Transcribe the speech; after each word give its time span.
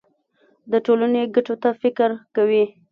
د 0.71 0.73
ټولنې 0.85 1.21
ګټو 1.35 1.55
ته 1.63 1.69
فکر 1.81 2.09
کوي. 2.35 2.63